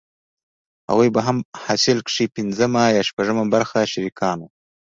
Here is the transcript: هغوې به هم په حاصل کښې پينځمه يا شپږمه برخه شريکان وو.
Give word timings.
هغوې 0.89 1.09
به 1.15 1.21
هم 1.27 1.37
په 1.49 1.55
حاصل 1.65 1.97
کښې 2.07 2.25
پينځمه 2.35 2.83
يا 2.95 3.01
شپږمه 3.09 3.45
برخه 3.53 3.79
شريکان 3.93 4.37
وو. 4.41 4.49